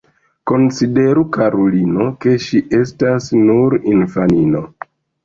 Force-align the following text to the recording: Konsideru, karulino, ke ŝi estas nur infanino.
Konsideru, 0.51 1.23
karulino, 1.35 2.07
ke 2.25 2.33
ŝi 2.45 2.63
estas 2.79 3.29
nur 3.51 3.77
infanino. 3.93 4.65